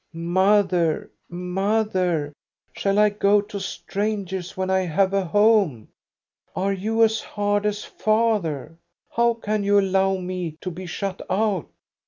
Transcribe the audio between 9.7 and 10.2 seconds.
allow